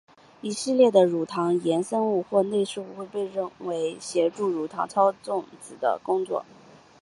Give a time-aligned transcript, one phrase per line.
[0.41, 6.43] 一系列的乳糖衍生物或类似物被认为协助乳糖操纵子的工作。